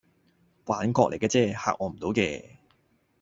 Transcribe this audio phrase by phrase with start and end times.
[0.65, 2.43] 幻覺嚟架啫，嚇我唔倒嘅